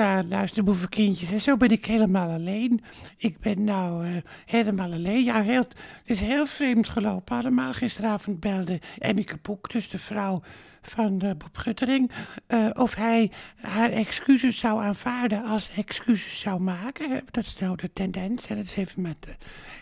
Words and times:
Ja, 0.00 0.22
luister, 0.28 0.64
boevenkindjes. 0.64 1.32
En 1.32 1.40
zo 1.40 1.56
ben 1.56 1.70
ik 1.70 1.86
helemaal 1.86 2.30
alleen. 2.30 2.80
Ik 3.16 3.38
ben 3.38 3.64
nou 3.64 4.06
eh, 4.06 4.16
helemaal 4.46 4.92
alleen. 4.92 5.24
Ja, 5.24 5.42
heel, 5.42 5.58
het 5.58 5.76
is 6.04 6.20
heel 6.20 6.46
vreemd 6.46 6.88
gelopen. 6.88 7.36
Allemaal 7.36 7.72
gisteravond 7.72 8.40
belde 8.40 8.80
Emmike 8.98 9.38
Poek, 9.38 9.70
dus 9.70 9.88
de 9.88 9.98
vrouw 9.98 10.42
van 10.82 11.20
uh, 11.24 11.30
Bob 11.30 11.56
Guttering, 11.56 12.10
uh, 12.48 12.70
of 12.72 12.94
hij 12.94 13.30
haar 13.60 13.90
excuses 13.90 14.58
zou 14.58 14.82
aanvaarden 14.82 15.44
als 15.44 15.70
excuses 15.76 16.40
zou 16.40 16.60
maken. 16.60 17.22
Dat 17.30 17.44
is 17.44 17.56
nou 17.58 17.76
de 17.76 17.92
tendens. 17.92 18.46
En 18.46 18.56
dat 18.56 18.68
heeft 18.68 18.96
met 18.96 19.26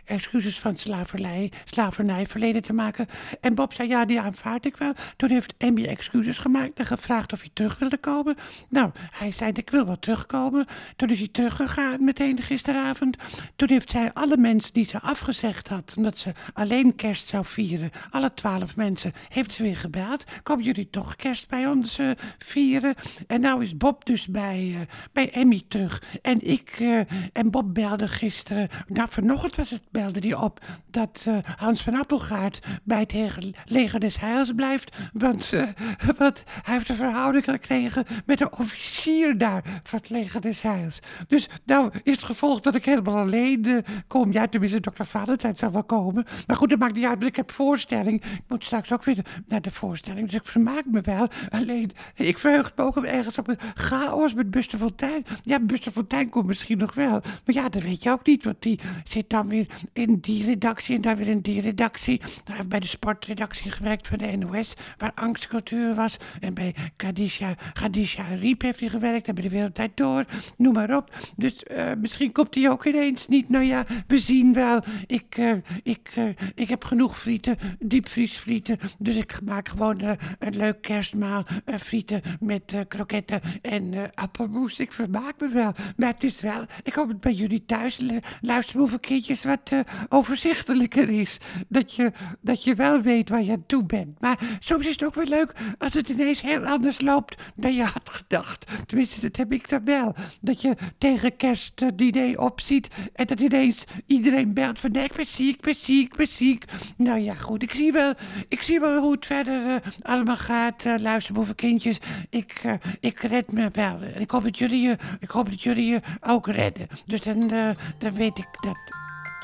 excuses 0.04 0.58
van 0.58 0.76
slavernij, 0.76 1.52
slavernij 1.64 2.26
verleden 2.26 2.62
te 2.62 2.72
maken. 2.72 3.06
En 3.40 3.54
Bob 3.54 3.72
zei, 3.72 3.88
ja, 3.88 4.04
die 4.04 4.20
aanvaard 4.20 4.66
ik 4.66 4.76
wel. 4.76 4.92
Toen 5.16 5.30
heeft 5.30 5.54
Emmy 5.58 5.84
excuses 5.84 6.38
gemaakt 6.38 6.78
en 6.78 6.86
gevraagd 6.86 7.32
of 7.32 7.40
hij 7.40 7.50
terug 7.52 7.78
wilde 7.78 7.98
komen. 7.98 8.36
Nou, 8.68 8.90
hij 9.10 9.32
zei, 9.32 9.50
ik 9.54 9.70
wil 9.70 9.86
wel 9.86 9.98
terugkomen. 9.98 10.66
Toen 10.96 11.08
is 11.10 11.18
hij 11.18 11.28
teruggegaan 11.28 12.04
meteen 12.04 12.42
gisteravond. 12.42 13.16
Toen 13.56 13.68
heeft 13.68 13.90
zij 13.90 14.12
alle 14.12 14.36
mensen 14.36 14.72
die 14.72 14.84
ze 14.84 15.00
afgezegd 15.00 15.68
had, 15.68 15.94
omdat 15.96 16.18
ze 16.18 16.32
alleen 16.52 16.96
kerst 16.96 17.28
zou 17.28 17.44
vieren, 17.44 17.90
alle 18.10 18.34
twaalf 18.34 18.76
mensen, 18.76 19.12
heeft 19.28 19.52
ze 19.52 19.62
weer 19.62 19.76
gebeld. 19.76 20.24
Komen 20.42 20.64
jullie 20.64 20.87
toch 20.90 21.16
kerst 21.16 21.48
bij 21.48 21.66
ons 21.66 21.98
uh, 21.98 22.10
vieren. 22.38 22.94
En 23.26 23.40
nou 23.40 23.62
is 23.62 23.76
Bob 23.76 24.04
dus 24.04 24.26
bij, 24.26 24.64
uh, 24.64 24.78
bij 25.12 25.30
Emmy 25.30 25.62
terug. 25.68 26.02
En 26.22 26.46
ik 26.46 26.80
uh, 26.80 27.00
en 27.32 27.50
Bob 27.50 27.74
belde 27.74 28.08
gisteren, 28.08 28.68
nou 28.86 29.08
vanochtend 29.10 29.56
was 29.56 29.70
het, 29.70 29.82
belde 29.90 30.20
die 30.20 30.38
op, 30.38 30.60
dat 30.90 31.26
Hans 31.56 31.82
van 31.82 31.94
Appelgaard 31.94 32.66
bij 32.82 33.00
het 33.00 33.52
leger 33.64 34.00
des 34.00 34.20
Heils 34.20 34.52
blijft. 34.56 34.96
Want, 35.12 35.52
want 36.18 36.44
hij 36.62 36.74
heeft 36.74 36.88
een 36.88 36.96
verhouding 36.96 37.44
gekregen 37.44 38.04
met 38.26 38.40
een 38.40 38.52
officier 38.52 39.38
daar 39.38 39.80
van 39.82 39.98
het 39.98 40.10
leger 40.10 40.40
des 40.40 40.62
Heils. 40.62 40.98
Dus 41.28 41.48
nou 41.64 41.90
is 42.02 42.12
het 42.12 42.24
gevolg 42.24 42.60
dat 42.60 42.74
ik 42.74 42.84
helemaal 42.84 43.16
alleen 43.16 43.84
kom. 44.06 44.32
Ja, 44.32 44.46
tenminste, 44.46 44.80
dokter 44.80 45.06
Valentijn 45.06 45.56
zal 45.56 45.72
wel 45.72 45.84
komen. 45.84 46.26
Maar 46.46 46.56
goed, 46.56 46.70
dat 46.70 46.78
maakt 46.78 46.94
niet 46.94 47.04
uit, 47.04 47.18
want 47.18 47.30
ik 47.30 47.36
heb 47.36 47.52
voorstelling. 47.52 48.22
Ik 48.22 48.42
moet 48.48 48.64
straks 48.64 48.92
ook 48.92 49.04
weer 49.04 49.24
naar 49.46 49.60
de 49.60 49.70
voorstelling, 49.70 50.26
dus 50.26 50.40
ik 50.40 50.46
vermaak 50.46 50.77
me 50.86 51.00
wel. 51.00 51.28
Alleen, 51.48 51.90
ik 52.14 52.38
verheug 52.38 52.72
me 52.76 52.82
ook 52.82 52.96
ergens 52.96 53.38
op 53.38 53.48
een 53.48 53.58
chaos 53.74 54.34
met 54.34 54.50
Buster 54.50 54.78
Fontijn. 54.78 55.24
Ja, 55.42 55.60
Buster 55.60 55.92
Fontijn 55.92 56.28
komt 56.28 56.46
misschien 56.46 56.78
nog 56.78 56.94
wel. 56.94 57.20
Maar 57.44 57.54
ja, 57.54 57.68
dat 57.68 57.82
weet 57.82 58.02
je 58.02 58.10
ook 58.10 58.26
niet, 58.26 58.44
want 58.44 58.62
die 58.62 58.78
zit 59.04 59.30
dan 59.30 59.48
weer 59.48 59.66
in 59.92 60.18
die 60.20 60.44
redactie 60.44 60.94
en 60.94 61.00
dan 61.00 61.16
weer 61.16 61.28
in 61.28 61.40
die 61.40 61.60
redactie. 61.60 62.20
Hij 62.44 62.56
heeft 62.56 62.68
bij 62.68 62.80
de 62.80 62.86
sportredactie 62.86 63.70
gewerkt 63.70 64.08
van 64.08 64.18
de 64.18 64.36
NOS, 64.36 64.74
waar 64.96 65.12
angstcultuur 65.14 65.94
was. 65.94 66.16
En 66.40 66.54
bij 66.54 66.74
Kadisha, 66.96 67.54
Kadisha 67.72 68.22
Riep 68.22 68.62
heeft 68.62 68.80
hij 68.80 68.88
gewerkt 68.88 69.28
en 69.28 69.34
bij 69.34 69.42
de 69.42 69.48
Wereldtijd 69.48 69.96
Door, 69.96 70.24
noem 70.56 70.72
maar 70.72 70.96
op. 70.96 71.16
Dus 71.36 71.64
uh, 71.70 71.90
misschien 72.00 72.32
komt 72.32 72.54
hij 72.54 72.70
ook 72.70 72.84
ineens 72.84 73.26
niet. 73.26 73.48
Nou 73.48 73.64
ja, 73.64 73.84
we 74.06 74.18
zien 74.18 74.52
wel. 74.52 74.82
Ik, 75.06 75.36
uh, 75.38 75.52
ik, 75.82 76.12
uh, 76.18 76.24
ik 76.54 76.68
heb 76.68 76.84
genoeg 76.84 77.18
frieten, 77.18 77.56
diepvriesfrieten, 77.78 78.78
dus 78.98 79.16
ik 79.16 79.40
maak 79.44 79.68
gewoon 79.68 80.00
een 80.38 80.56
leuk 80.56 80.67
kerstmaal, 80.72 81.46
uh, 81.66 81.74
frieten 81.76 82.22
met 82.40 82.72
uh, 82.72 82.80
kroketten 82.88 83.40
en 83.62 84.10
appelmoes. 84.14 84.78
Ik 84.78 84.92
vermaak 84.92 85.34
me 85.40 85.48
wel. 85.48 85.72
Maar 85.96 86.12
het 86.12 86.24
is 86.24 86.40
wel, 86.40 86.64
ik 86.82 86.94
hoop 86.94 87.08
dat 87.08 87.20
bij 87.20 87.32
jullie 87.32 87.64
thuis, 87.64 88.00
luisteren 88.40 88.80
hoeveel 88.80 88.98
kindjes, 88.98 89.44
wat 89.44 89.72
overzichtelijker 90.08 91.08
is. 91.08 91.38
Dat 91.68 91.94
je, 91.94 92.12
dat 92.40 92.64
je 92.64 92.74
wel 92.74 93.00
weet 93.00 93.28
waar 93.28 93.42
je 93.42 93.52
aan 93.52 93.66
toe 93.66 93.84
bent. 93.84 94.20
Maar 94.20 94.38
soms 94.58 94.86
is 94.86 94.92
het 94.92 95.04
ook 95.04 95.14
wel 95.14 95.26
leuk 95.26 95.52
als 95.78 95.94
het 95.94 96.08
ineens 96.08 96.40
heel 96.40 96.64
anders 96.64 97.00
loopt 97.00 97.42
dan 97.54 97.74
je 97.74 97.84
had 97.84 98.10
gedacht. 98.10 98.66
Tenminste, 98.86 99.20
dat 99.20 99.36
heb 99.36 99.52
ik 99.52 99.68
dan 99.68 99.84
wel. 99.84 100.14
Dat 100.40 100.60
je 100.60 100.76
tegen 100.98 101.36
kerst 101.36 101.80
het 101.80 102.00
idee 102.00 102.40
opziet 102.40 102.88
en 103.12 103.26
dat 103.26 103.40
ineens 103.40 103.84
iedereen 104.06 104.54
belt 104.54 104.80
van 104.80 104.94
ik 104.94 105.12
ben 105.16 105.26
ziek, 105.26 105.54
ik 105.54 105.60
ben 105.60 105.76
ziek, 105.80 106.06
ik 106.12 106.16
ben 106.16 106.28
ziek. 106.28 106.64
Nou 106.96 107.20
ja, 107.20 107.34
goed, 107.34 107.62
ik 107.62 107.74
zie 107.74 107.92
wel, 107.92 108.14
ik 108.48 108.62
zie 108.62 108.80
wel 108.80 109.00
hoe 109.00 109.12
het 109.12 109.26
verder 109.26 109.82
allemaal 110.02 110.36
gaat, 110.36 110.57
uh, 110.66 110.98
luisterboevenkindjes. 110.98 111.98
Ik, 112.30 112.62
uh, 112.64 112.72
ik 113.00 113.20
red 113.20 113.52
me 113.52 113.68
wel. 113.72 114.02
Ik 114.02 114.30
hoop 114.30 114.42
dat 114.42 114.58
jullie 114.58 114.80
je, 114.80 114.96
ik 115.20 115.30
hoop 115.30 115.50
dat 115.50 115.62
jullie 115.62 115.90
je 115.90 116.00
ook 116.20 116.46
redden. 116.46 116.86
Dus 117.06 117.20
dan, 117.20 117.52
uh, 117.52 117.70
dan 117.98 118.12
weet 118.12 118.38
ik 118.38 118.48
dat... 118.60 118.78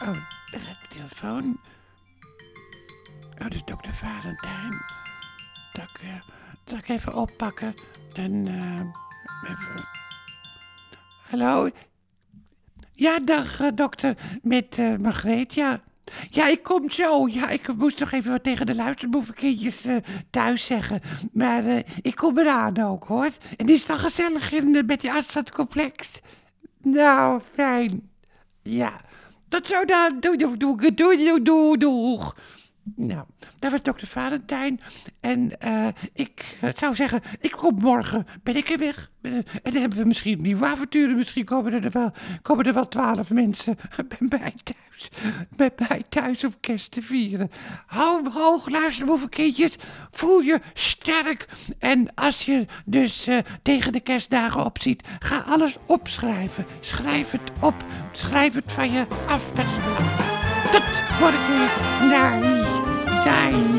Oh, 0.03 0.17
daar 0.51 0.79
de 0.83 0.89
telefoon. 0.89 1.61
Oh, 3.33 3.39
dat 3.39 3.55
is 3.55 3.65
dokter 3.65 3.93
Valentijn. 3.93 4.83
Dat 5.73 5.85
ik, 5.85 6.23
dat 6.65 6.79
ik 6.79 6.89
even 6.89 7.15
oppakken. 7.15 7.75
Dan, 8.13 8.47
even... 9.43 9.89
Hallo? 11.31 11.71
Ja, 12.93 13.19
dag 13.19 13.57
dokter, 13.75 14.17
met 14.43 14.99
Margreet, 15.01 15.55
ja. 15.55 15.81
Ja, 16.31 16.49
ik 16.49 16.63
kom 16.63 16.91
zo. 16.91 17.29
Ja, 17.29 17.49
ik 17.49 17.75
moest 17.77 17.99
nog 17.99 18.13
even 18.13 18.31
wat 18.31 18.43
tegen 18.43 18.67
de 18.67 18.75
luisterboevenkindjes 18.75 19.87
uh, 19.87 19.97
thuis 20.31 20.67
zeggen. 20.67 21.01
Maar 21.33 21.65
uh, 21.65 21.79
ik 22.03 22.15
kom 22.17 22.39
eraan 22.39 22.83
ook, 22.83 23.05
hoor. 23.05 23.31
En 23.57 23.69
is 23.69 23.87
dan 23.87 23.99
gezellig 23.99 24.53
in, 24.53 24.75
uh, 24.75 24.83
met 24.87 25.01
die 25.01 25.13
afstandcomplex? 25.13 26.21
Nou, 26.83 27.41
fijn. 27.53 28.11
Ja. 28.63 29.01
Tot 29.49 29.67
zo 29.67 29.85
dan. 29.85 30.21
Doei, 30.21 30.37
doei, 30.37 30.57
doei, 30.57 30.95
doei, 30.95 31.43
doei, 31.43 31.77
doei. 31.79 32.19
Nou, 32.97 33.25
dat 33.59 33.71
was 33.71 33.83
dokter 33.83 34.07
Valentijn. 34.07 34.81
En 35.21 35.53
uh, 35.65 35.87
ik 36.13 36.59
uh, 36.65 36.71
zou 36.75 36.95
zeggen, 36.95 37.23
ik 37.41 37.51
kom 37.51 37.79
morgen, 37.79 38.27
ben 38.43 38.57
ik 38.57 38.71
er 38.71 38.79
weg. 38.79 39.11
En 39.23 39.45
dan 39.63 39.75
hebben 39.75 39.99
we 39.99 40.05
misschien 40.05 40.43
nieuwe 40.43 40.67
avonturen. 40.67 41.17
Misschien 41.17 41.45
komen 41.45 41.85
er 41.85 41.91
wel, 41.91 42.13
komen 42.43 42.65
er 42.65 42.75
wel 42.75 42.89
twaalf 42.89 43.31
mensen 43.31 43.77
bij 44.09 44.39
mij 44.39 44.55
thuis. 44.63 45.11
Bij 45.57 45.71
mij 45.89 46.03
thuis 46.09 46.45
om 46.45 46.55
kerst 46.61 46.91
te 46.91 47.03
vieren. 47.03 47.51
Hou 47.87 48.31
hoog, 48.31 48.69
luister 48.69 49.07
hoeveel 49.07 49.29
kindjes. 49.29 49.77
Voel 50.11 50.41
je 50.41 50.61
sterk. 50.75 51.49
En 51.79 52.15
als 52.15 52.45
je 52.45 52.67
dus 52.85 53.29
tegen 53.63 53.93
de 53.93 54.01
kerstdagen 54.01 54.65
opziet, 54.65 55.03
ga 55.19 55.45
alles 55.47 55.77
opschrijven. 55.87 56.67
Schrijf 56.81 57.31
het 57.31 57.51
op. 57.61 57.85
Schrijf 58.13 58.55
het 58.55 58.73
van 58.73 58.93
je 58.93 59.07
af. 59.27 59.51
Dat 59.53 59.67
belangrijk. 59.85 60.35
Tot 60.73 60.83
morgen. 61.21 62.09
Nee. 62.09 62.74
Die. 63.25 63.74